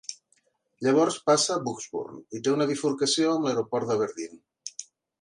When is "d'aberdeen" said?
3.93-4.47